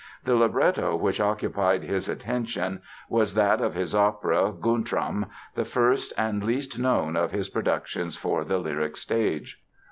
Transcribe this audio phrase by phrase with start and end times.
[0.23, 6.43] The libretto which occupied his attention was that of his opera, Guntram, the first and
[6.43, 9.61] least known of his productions for the lyric stage.